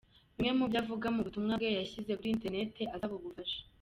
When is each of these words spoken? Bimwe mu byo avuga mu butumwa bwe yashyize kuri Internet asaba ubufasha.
Bimwe 0.35 0.51
mu 0.57 0.65
byo 0.69 0.77
avuga 0.83 1.07
mu 1.13 1.21
butumwa 1.25 1.53
bwe 1.59 1.69
yashyize 1.79 2.11
kuri 2.17 2.33
Internet 2.35 2.71
asaba 2.95 3.13
ubufasha. 3.19 3.59